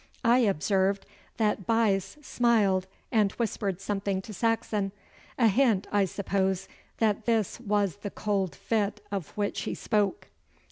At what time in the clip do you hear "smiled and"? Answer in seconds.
2.23-3.33